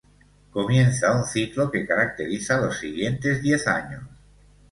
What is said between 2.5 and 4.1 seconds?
los siguientes diez años.